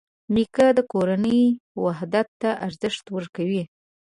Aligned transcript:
نیکه 0.33 0.67
د 0.77 0.79
کورنۍ 0.91 1.41
وحدت 1.83 2.27
ته 2.41 2.49
ارزښت 2.65 3.05
ورکوي. 3.15 3.63